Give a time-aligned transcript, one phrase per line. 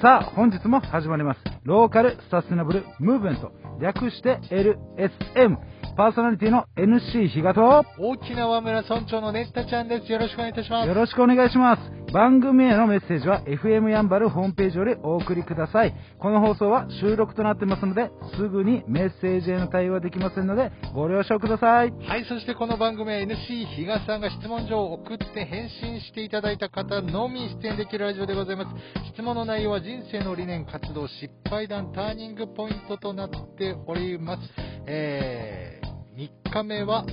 [0.00, 1.40] さあ、本日も始まります。
[1.62, 3.52] ローカルサステナブルムーブメント。
[3.82, 5.58] 略して LSM。
[6.00, 10.10] パーソナリティの NC 比嘉と、大きな和村村長のネッタちゃんです。
[10.10, 10.88] よろしくお願いいたします。
[10.88, 11.82] よろしくお願いします。
[12.10, 15.94] 番組へのメッセージは FM やんばるホームページよりお送りください。
[16.18, 21.92] この放送は収録となってますので、すぐにメッセージへの対応はできませんので、ご了承ください。
[21.92, 28.70] はい、そしてこの番組は NC 比嘉さんが質問状を送って返信していただいた方のみ出演できるラジオでございます。
[29.12, 34.42] 質問の内容は人生の理念、活動、失敗談、ターニングポイントとなっております。
[34.86, 35.89] えー、
[36.20, 37.06] 3日目は、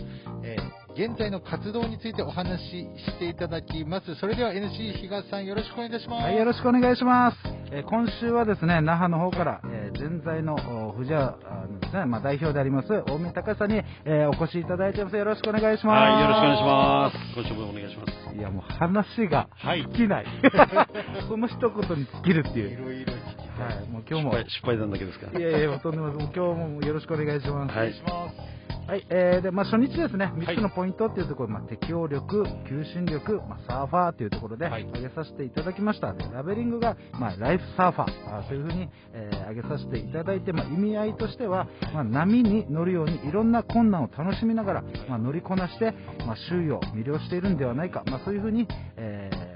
[0.44, 4.16] えー現在の活動についてお話ししていただきます。
[4.16, 6.24] それでは NC 比嘉さんよろしくお願いいたします。
[6.24, 7.38] はい、よろしくお願いします。
[7.72, 10.56] えー今週はですね、那覇の方から、えー、現在の
[10.90, 15.16] お藤屋あのですね、まあ、代表であります、大見隆さんに、えーお越しいただいてます。
[15.16, 16.10] よろしくお願いします。
[16.10, 17.36] はい、よろしくお願いします。
[17.36, 18.36] 今週もお願いします。
[18.36, 20.26] いや、もう話がはい尽きない。
[21.30, 22.62] その一言に尽きるってい。
[22.64, 23.78] いうろいろ聞きたい。
[23.78, 24.32] はい、もう今日も。
[24.32, 27.78] 失敗、失敗談だけですかいやいや、とんでも今日もよろしくお願いします。
[27.78, 28.57] はいお願いします。
[28.88, 34.86] はい、えー、で、まあ、初日ですね、3つのポイントっていうところ、まあ、適応力、求心力、まあ、サーファーというところで、はい。
[34.86, 36.14] 挙げさせていただきました。
[36.14, 45.94] でラベリングが、まあ、ライフサーファー、あそういうふうに、えー挙げさせていただいて、まあ、意味合いとしては、まあ、波に乗るように、いろんな困難を楽しみながら、まあ、乗りこなして、
[46.26, 49.47] まあ、周囲を魅了しているんではないか、まあ、そういうふうに、えー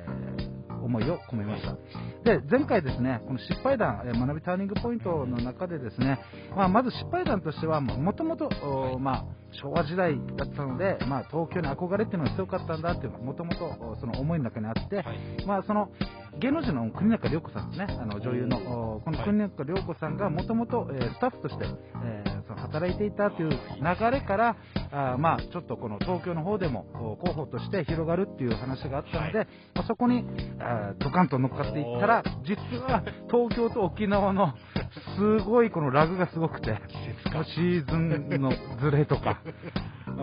[0.92, 1.73] 思いを込めました。
[2.23, 6.20] で、前回ですね、この失敗談、えー学びターニングポイントの中でですね、
[6.56, 8.50] まあ、まず失敗談としては、もともと、
[8.94, 15.03] おまあ、昭和時代だったので、まあ、東京に憧れっていうのが強かったんだっていうのが、もともとその思いの中にあって、
[15.48, 15.89] まあ、その、
[16.39, 18.58] 芸能人の国中涼子さんですね、あの女優の、
[18.98, 21.66] おこの国中涼子さんがもともとえースタッフとして、
[22.03, 24.56] えー働いていたという流れから、
[24.92, 30.26] あーまあ、ちょっとこの東京の方でもお候補として広がるっていう話があったので、まあ、そこに
[30.60, 34.54] あードカンと乗っかっていったら、実は東京と沖縄の
[35.17, 36.77] すごいこのラグがすごくて、
[37.55, 38.52] シーズンの
[38.82, 39.42] ズレとか、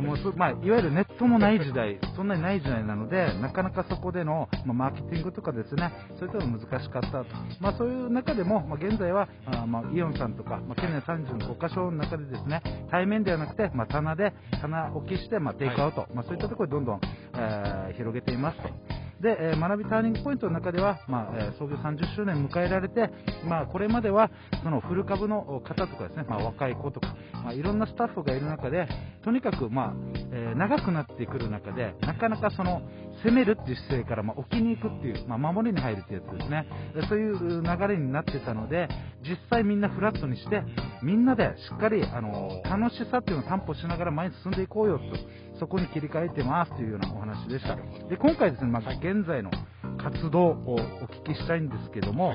[0.00, 7.26] もうそまあ、いわゆるネットもない時代、そんなにない時代なので、なかなかそこでの、まあ、マーケティングとかですね、そういったの難しかったと。
[7.60, 17.00] まあ、そういう中でも、まあ、現在は、あまあ、イオンさんとか、まあ、県内35か所の中でですね、対面ではなくて、まあ、棚で、棚置きして、まあ、テイクアウト、まあ、そういったところでどんどん、
[17.34, 19.07] えー広げていますと。
[19.20, 23.10] で、えー学びターニングポイントの中では、まあえー創業30周年迎えられて、
[23.44, 24.30] まあ、これまでは
[24.62, 28.88] そのフル株の方とかですね、まあ、若い子とか、まあ、いろんなスタッフがいる中で、
[29.24, 29.94] とにかく、まあ
[30.32, 32.82] えー長くなってくる中で、なかなかその
[33.24, 38.88] 攻めるっていう姿勢から、まあ、置きに行くっていう、まあ、守りに入るっていうやつですねで、そういう流れになってたので、
[39.22, 40.62] 実際みんなフラットにして、
[41.02, 45.04] みんなでしっかりあの楽しさっていうのを担保しながら前に進んでいこうよと、
[45.58, 47.76] そこに切り替えてますというようなお話でした。
[48.08, 49.50] で今回ですね、まあ、現在の
[49.98, 50.78] 活動をお
[51.26, 52.32] 聞きしたいんですけども、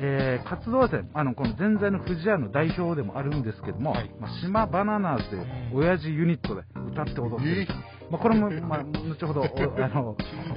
[0.00, 7.66] えー活動はですね、あの、この全在の藤屋の代表でもあるんですけども、はいまあ、島バナナーズという親父ユニットで歌って踊ってる。
[8.10, 9.44] まあ、これも、まあ、後ほどお
[9.84, 10.16] あの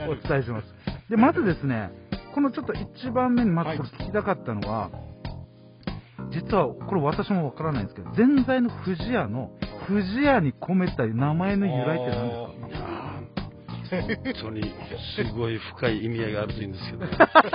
[0.09, 0.73] お伝えします。
[1.09, 1.91] で、まずですね、
[2.33, 4.89] このちょっと一番目にまずこれ聞きたかったのは、
[6.31, 9.51] 実はこれ私もわからないんですけど、全在の藤屋の
[9.87, 13.03] 藤屋に込めた名前の由来って何ですか？
[13.93, 14.63] 本当に
[15.15, 17.05] すごい深い意味合いがあるといいんですけど、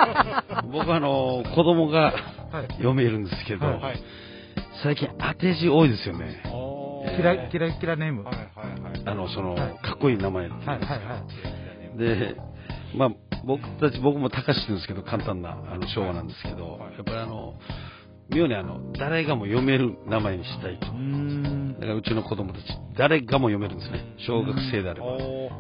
[0.71, 2.13] 僕はあの子供が
[2.53, 2.73] はい。
[2.75, 3.81] 読めるんですけど、はい。
[3.81, 3.97] はい。
[4.85, 6.41] 最近当て字多いですよね。
[7.19, 8.25] キラキラキラネーム。
[8.25, 9.03] はいはいはい。
[9.05, 11.25] あの、その、はいかっこいい名前っていうはいはいは
[11.95, 11.99] い。
[11.99, 12.37] で、
[12.97, 13.11] まあ、
[13.45, 17.55] 僕たち、僕も高志って言うんですけど、簡単なあの昭和なんですけど、やっぱりあの、
[18.31, 20.87] 妙にあの、誰がも読める名前にしたいと。
[20.89, 22.65] うーんだからうちの子供たち、
[22.97, 24.15] 誰がも読めるんですね。
[24.27, 25.17] 小学生であれば。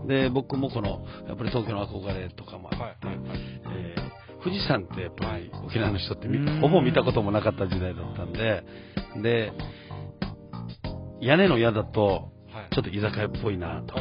[0.06, 3.38] で、僕もこの、やっぱり東京の憧れとかもあって、はいはいはい
[3.76, 4.08] えー
[4.40, 6.28] 富士山ってやっぱり沖縄の人って
[6.60, 8.62] ほぼ見たこともなかった時代だったんで、
[9.20, 9.52] で、
[11.20, 13.94] 屋根の屋だと、はいちょっと居酒屋っぽいなと。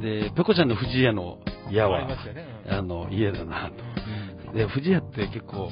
[0.00, 1.38] で、ペコちゃんの富士屋の
[1.70, 2.08] 屋あは、
[2.68, 3.70] あの、家だな
[4.46, 4.52] と。
[4.52, 5.70] で、富士屋って結構、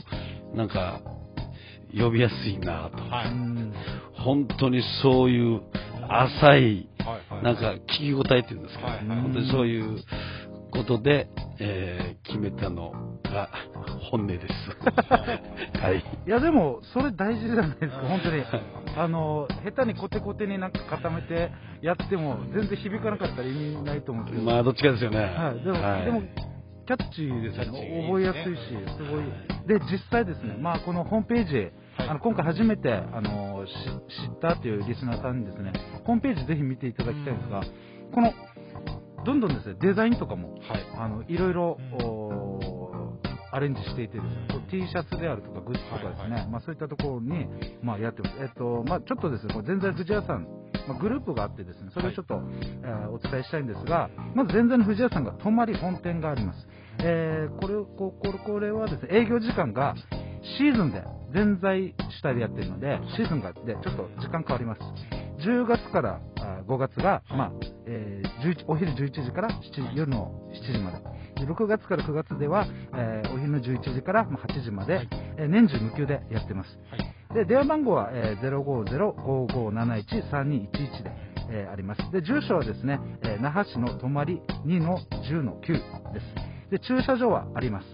[0.54, 1.00] なんか、
[1.96, 2.98] 呼びやすいなと。
[4.14, 5.60] 本当にそういう
[6.08, 6.88] 浅い。
[7.42, 9.98] なんか聞き応えっていうんですか、本当にそういう
[10.76, 11.28] ことで、
[11.58, 12.92] えー決めたの
[13.22, 13.48] が
[14.10, 14.44] 本音です。
[15.80, 16.04] はい。
[16.26, 18.42] いやでも、それ大事じゃないですか、本当に。
[18.98, 21.52] あの、下手にコテコテになんか固めて
[21.82, 24.50] やっても、全然響かなかったら意味ないと思うんですけど。
[24.50, 25.18] まあ、どっちかですよね。
[25.18, 26.22] はい、でも、はいでも、
[26.86, 27.80] キャッチーですよね。
[27.80, 28.60] ー覚えやすいし、
[28.96, 29.78] すごい。
[29.78, 35.72] で、実際ですね、まあ、このホームページ、はいあの今回初めてあのし知ったというリスナーさんにですね、
[36.04, 37.62] ホームページぜひ見ていただきたいんですが、
[38.12, 38.32] この、
[39.26, 40.86] どんどんですね、デザインとかも、はい。
[40.96, 41.78] あの、いろいろ、
[43.50, 47.46] アレンジしていてですね、T シャツであるとかグッズとかですね、はいはいまあ、そういったところに、
[47.82, 48.36] まあ、やってます。
[48.40, 50.46] えっと、まあ、ちょっとですね、これ全然藤屋さん、
[50.86, 56.68] まあ、グループがあってですね、それをちょっと、えーお伝えしたいんですが、まず全然の藤屋さんが泊まり本店があります。
[57.00, 59.94] えーこれをここれこれはですね、営業時間が
[60.58, 61.02] シーズンで、
[61.32, 64.80] 全在主体でやってるので、シーズンがでちょっと時間変わります。
[65.48, 67.52] 10月からあ5月が、まあ
[67.86, 68.25] えー11
[68.66, 69.60] お昼11時から7
[69.90, 70.98] 時夜の7時まで。
[71.46, 75.08] で6月から9月では、えーお昼の11時からまあ8時まで、はい
[75.38, 76.78] えー年中無休でやってます。
[76.90, 77.00] はい。
[77.34, 81.10] で、電話番号は、えー050-5571-3211で、
[81.50, 82.10] えーあります。
[82.12, 84.98] で、住所はですね、えー那覇市の泊まり2の
[85.30, 86.26] 10の9です。
[86.70, 87.86] で、駐車場はあります。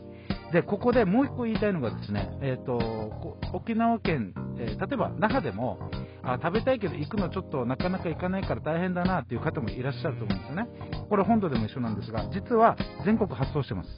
[0.53, 5.91] で、ここでもう一個言いたいのがですね、えっ、と、こ沖縄県、えー例えば那覇でも、
[6.23, 10.69] あ食べたいけど行くのちょっとなかなか行かないから大変だなっていう方もいらっしゃると思うんですよね。
[11.09, 13.89] これ本土でも一緒なんですが、実は全国発送してます。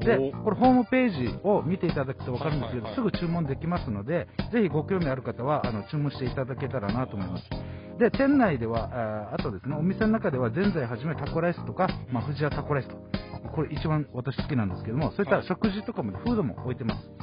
[0.00, 7.44] でお、これホームページを見ていただくと分かるんですけど、すぐ注文できますので、ぜひご興味ある方はあの注文していただけたらなと思います。
[7.98, 12.96] で、店内では、あーあとですね、お店の中では、ぜんざいはじめタコライスとか、まあ、藤屋タコライスと、
[13.54, 17.15] これ一番私好きなんですけども、そういった食事とかも、フードも置いてます。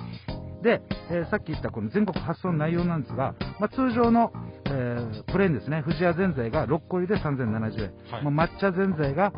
[0.63, 0.81] で、
[1.11, 4.31] えーさっき言ったこの全国発送の内容なんですが、まあ、通常の、
[4.65, 8.23] えープレーンですね、藤屋ぜんざいが6個入りで3070円、はい。
[8.31, 9.31] まあ抹茶ぜんざいが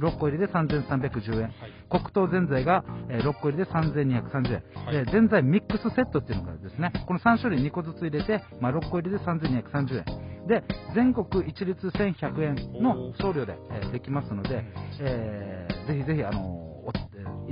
[0.00, 1.52] 6個入りで3310円、はい。
[1.90, 5.04] 黒糖ぜんざいが、えー6個入りで3230円、はい。
[5.06, 10.04] でぜんざいミックスセットっていうのがですね、この3種類2個ずつ入れて、まあ、6個入りで3230円。
[10.48, 14.64] で、全国一律1100円の送料で、えーできますので、
[15.00, 16.71] えーぜひぜひ、あのー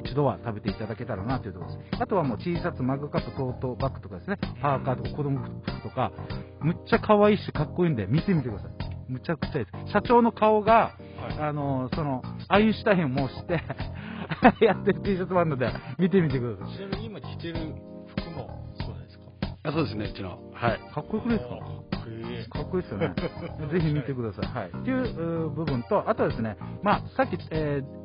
[0.00, 2.02] 一度は食べていただけたらなというところです。
[2.02, 6.12] あとはもう T シャツ、マグカップ、トートバッグとかですね、パーカーとか子供服とか、
[6.60, 8.72] むっちゃ可愛いしかっこいいんで見てみてください。
[9.08, 9.92] むちゃくちゃいいです。
[9.92, 10.90] 社長の顔が、は
[11.38, 13.60] いあのーその、アインシュタインを模して、
[14.64, 16.76] やってる T シャツバンドで見てみてください。
[16.76, 17.54] ちなみに今着てる
[18.06, 19.24] 服もそうなんですか？
[19.64, 20.38] あそうですね、うちの。
[20.52, 20.80] はい。
[20.94, 21.56] かっこよくないですか？
[21.56, 22.46] かっこいい。
[22.48, 23.14] かっこいいですよね。
[23.72, 24.46] ぜひ見てください。
[24.46, 24.68] はい。
[24.68, 27.99] っていうう部分と、あとはですね、まあ、さっき、えー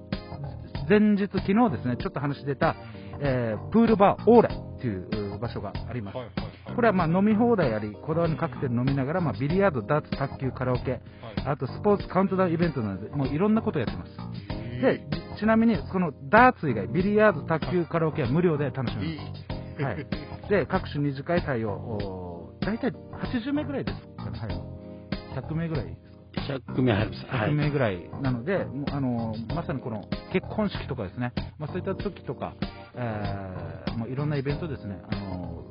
[0.87, 2.75] 前日、昨日ですね、ちょっと話出た、
[3.19, 6.17] えープールバーオーレっていうう場所があります。
[6.17, 6.75] はいはいはい。
[6.75, 11.01] これはまあ飲み放題あり、こだわりのカクテル飲みながら、まあ、ビリヤード、ダーツ、卓球、カラオケ、はい
[11.45, 14.11] あとスポーツカウントダウンイベントなので、もういろんなことやってます。
[14.51, 15.07] へで、
[15.39, 19.35] ちなみに、このダーツ以外、ビリヤード、卓球、カラオケは無料で楽しめま
[19.77, 19.81] す。
[19.81, 19.83] い。
[19.85, 20.07] はい。
[20.49, 25.39] で、各種二次会対応、お大体80名ぐらいですかね、はい。
[25.39, 27.25] 100名ぐらいですか100名入ります。
[27.27, 27.55] は100い。
[27.55, 30.05] 名ぐらいなので、もうあのまさにこの
[30.35, 32.55] 結婚式とかですね、まあ、そういった時とか、
[32.95, 35.63] えーもういろんなイベントですね、あの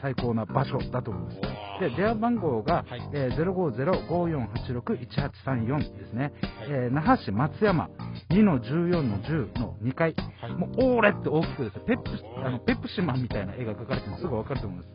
[0.00, 1.36] 最高な場所だと思います。
[1.80, 3.02] で、電話番号が、はい。
[3.12, 6.32] えー050-5486-1834ですね、はい。
[6.70, 7.90] えー那覇市松山
[8.30, 10.52] 2の14の10の2階、はい。
[10.52, 11.76] もうオーレって大きくです。
[11.76, 12.10] ね、ペップ
[12.42, 14.88] あのペプシマンみたいな絵が描かれてるのすぐ分かると思います。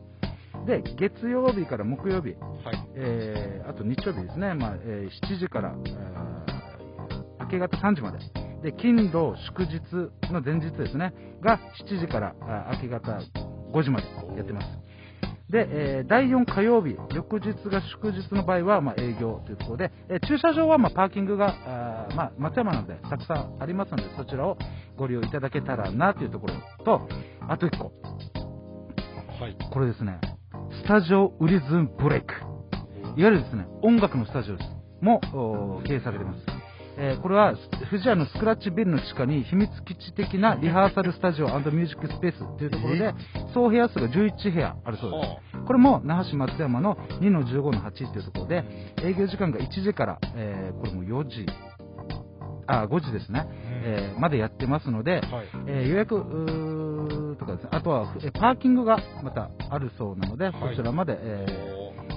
[0.65, 2.33] で、月曜日から木曜日、は
[2.73, 2.83] い。
[2.95, 5.91] えーあと日曜日ですね、まあえー7時から、えー
[7.41, 8.17] 明け方3時まで。
[8.63, 9.81] で、金土祝日
[10.31, 13.19] の前日ですね、が7時からあ明け方
[13.73, 14.67] 5時までやってます。
[15.49, 24.57] で、えー第4火曜日、翌日が祝日の場合は、まあ、営業というところで、えー駐車場は、まあ、パーキングが、あーまあ、松山なのでたくさんありますので、そちらを
[24.97, 26.53] ご利用いただけたらなというところ
[26.85, 27.07] と、
[27.47, 27.91] あと1個、
[29.41, 29.57] はい。
[29.71, 30.19] これですね、
[30.83, 32.33] スタジオウリズムブレイク。
[33.17, 34.69] いわゆるですね、音楽のスタジオです。
[35.01, 36.50] も、お経営されています。
[36.97, 37.55] えーこれは、
[37.89, 43.13] 藤屋のスクラッチビルの地下に秘密基地的なリハーサルスタジオミュージックスペースというところで、
[43.53, 45.17] 総部屋数が11部屋あるそうで
[45.53, 45.65] す。
[45.65, 48.63] これも那覇市松山の2の15の8というところで、
[49.03, 51.45] 営業時間が1時から、えーこれも4時、
[52.67, 53.47] あ、5時ですね、
[53.83, 55.23] えーまでやってますので、はい。
[55.67, 60.53] えー予約とかですね、あとは、えーパーキングがまたあるそうなので、はい。
[60.53, 61.45] こちらまで、え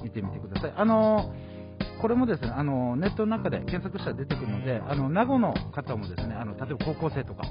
[0.00, 0.73] ー見てみてください。
[0.76, 1.53] あのー
[2.00, 7.46] これもですね、あのーネットの中で検索したら出てくるので、あの名護の方もですね、あの例えば高校生とか、は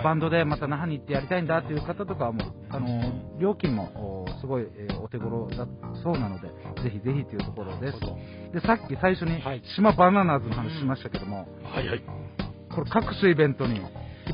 [0.00, 0.04] い。
[0.04, 5.66] バンドでまた那覇に行ってやりたいんだっていう方とかはもう、あのー料金もおすごい、えーお手頃だ
[6.02, 6.48] そうなので、
[6.82, 7.98] ぜひぜひというところです。
[8.52, 9.62] で、さっき最初にはい。
[9.76, 12.02] 島バナナーズの話しましたけども、はいはい。
[12.74, 13.82] これ各種イベントに引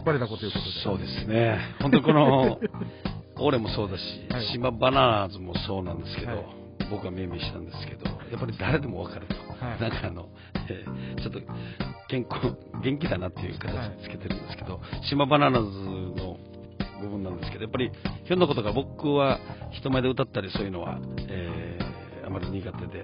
[0.00, 0.70] っ張れたことということで。
[0.82, 1.58] そうですね。
[1.80, 2.58] 本当にこの、
[3.40, 4.46] 俺もそうだし、はい。
[4.52, 6.44] 島バナナーズもそうなんですけど、はい。
[6.90, 9.34] 僕は命名したんですけど、やっぱり誰でもわかると。
[9.64, 9.80] はい。
[9.80, 10.28] なんかあの、
[10.68, 11.40] えーちょっと
[12.08, 15.78] 健康、元気だなっていう形でつけてるんですけど、島バナナーズ
[16.20, 16.36] の
[17.00, 17.90] 部分なんですけど、やっぱり
[18.24, 19.38] ひょんなことが僕は
[19.72, 21.94] 人前で歌ったりそういうのは、えー
[22.26, 23.02] あまり苦手で、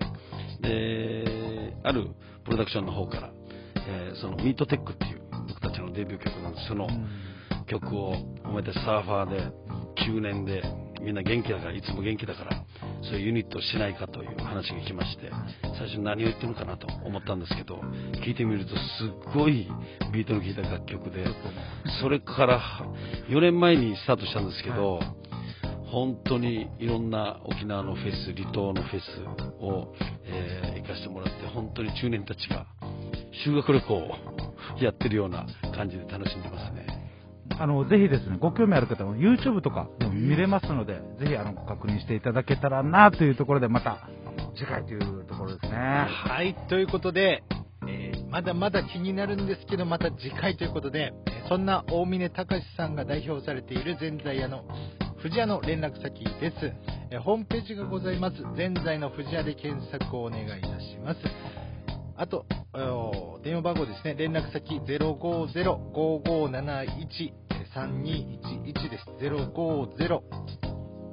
[0.62, 2.08] で、ある
[2.44, 3.30] プロダクションの方から、
[3.76, 6.68] えーそのミートテックっていう僕たちのデビュー曲なんです。
[6.68, 7.06] その、うん。
[7.66, 9.42] 曲を、お前たちサーファーで、
[10.06, 10.62] 中年で、
[11.00, 12.64] みんな元気だから、いつも元気だから、
[13.02, 15.30] そういうユニットをしないかという話が来まして、
[15.78, 17.80] 最初何を言ってるのかなと思ったんですけど、
[18.24, 19.68] 聞いてみるとすっごい
[20.12, 21.24] ビートの効いた楽曲で、
[22.02, 22.60] それから
[23.28, 25.00] 4年前にスタートしたんですけど、
[25.86, 29.04] 本当にいろんな沖縄のフェス、離島のフェス
[29.60, 29.92] を、
[30.24, 32.66] えー、行かせてもらって、本当に中年たちが
[33.44, 34.14] 修学旅行を
[34.80, 36.89] やってるような感じで楽しんでますね。
[37.60, 44.08] あの、ぜひですね、ご興味ある方も YouTube とかでも見れますので、ぜひあの、ご確認していただけたらなというところで、また
[44.56, 45.76] 次回というところですね。
[45.76, 47.44] はい、ということで、
[47.86, 51.12] えー、まだまだ気になるんですけど、また次回ということで、
[51.50, 54.64] そんな大峰隆さんが代表されているぜんざい屋の
[55.18, 56.72] 富士屋の連絡先です。
[57.10, 58.36] えホームページがございます。
[58.56, 61.20] ぜんざいの富士屋で検索をお願いいたします。
[62.16, 62.46] あと、
[63.42, 64.14] 電話番号ですね。
[64.14, 69.04] 連絡先050-5571 3211です。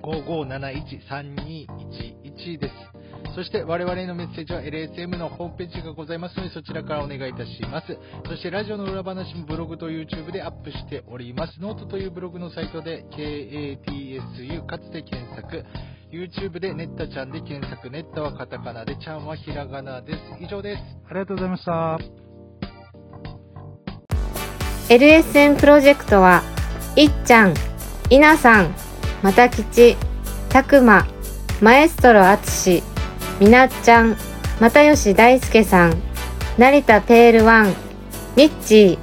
[0.04, 2.74] 050-5571-3211です。
[3.36, 7.98] そして我々のメッセージは LSM のホームページがございますのでそちらからお願いいたします。
[8.26, 11.60] そしてラジオの裏話もブログと YouTube でアップしております。
[11.60, 15.66] ノートというブログのサイトで KATSU かつて検索。
[16.12, 17.90] YouTube でネッタちゃんで検索。
[17.90, 20.20] ネッタはカタカナで、ちゃんはひらがなです。
[20.40, 20.82] 以上です。
[21.10, 22.27] ありがとうございました。
[24.90, 26.44] LSN プロジェクトは、
[26.96, 27.54] いっちゃん、
[28.10, 28.74] いなさん、
[29.22, 29.98] またきち、
[30.48, 31.06] たくま、
[31.62, 32.84] マエストロあつし、
[33.42, 34.16] みなっちゃん、
[34.62, 36.02] 又吉大輔さん、
[36.58, 37.74] 成田ペールワン、
[38.38, 38.98] ミッチ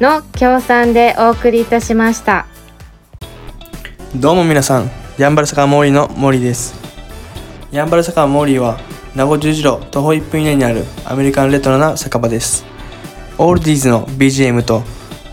[0.00, 2.46] ーの協賛でお送りいたしました。
[4.14, 6.74] どうも皆さん、ヤンバル坂モーリーの森です。
[7.72, 8.80] ヤンバル坂モーリーは、
[9.14, 12.64] 名護十字路徒歩1分以内にあるアメリカンレトロな酒場です。
[13.36, 14.82] オールディーズの BGM と